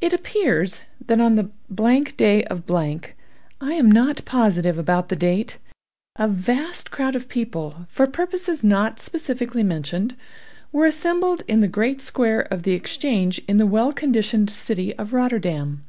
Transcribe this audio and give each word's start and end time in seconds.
It 0.00 0.12
appears 0.12 0.86
that 1.00 1.20
on 1.20 1.36
the—— 1.36 1.44
day 2.16 2.42
of—— 2.46 2.64
(I 3.60 3.72
am 3.74 3.88
not 3.88 4.24
positive 4.24 4.76
about 4.76 5.10
the 5.10 5.14
date), 5.14 5.58
a 6.16 6.26
vast 6.26 6.90
crowd 6.90 7.14
of 7.14 7.28
people, 7.28 7.86
for 7.88 8.08
purposes 8.08 8.64
not 8.64 8.98
specifically 8.98 9.62
mentioned, 9.62 10.16
were 10.72 10.86
assembled 10.86 11.44
in 11.46 11.60
the 11.60 11.68
great 11.68 12.00
square 12.00 12.40
of 12.52 12.64
the 12.64 12.72
Exchange 12.72 13.40
in 13.46 13.58
the 13.58 13.64
well 13.64 13.92
conditioned 13.92 14.50
city 14.50 14.92
of 14.96 15.12
Rotterdam. 15.12 15.84